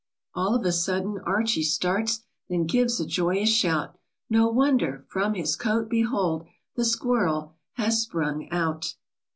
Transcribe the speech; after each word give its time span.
All 0.33 0.55
of 0.55 0.65
a 0.65 0.71
sudden 0.71 1.19
Archie 1.27 1.61
starts, 1.61 2.23
Then 2.49 2.65
gives 2.65 2.99
a 2.99 3.05
joyous 3.05 3.51
shout; 3.53 3.99
No 4.31 4.47
wonder! 4.49 5.05
From 5.09 5.35
his 5.35 5.55
coat 5.55 5.89
behold, 5.91 6.47
The 6.75 6.85
squirrel 6.85 7.53
has 7.73 8.01
sprung 8.01 8.49
out 8.49 8.95